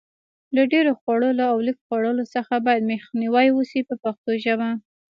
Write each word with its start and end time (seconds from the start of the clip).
له 0.55 0.61
ډېر 0.73 0.85
خوړلو 0.99 1.43
او 1.51 1.57
لږ 1.67 1.77
خوړلو 1.85 2.23
څخه 2.35 2.53
باید 2.65 2.89
مخنیوی 2.91 3.47
وشي 3.53 3.81
په 3.89 3.95
پښتو 4.03 4.31
ژبه. 4.43 4.69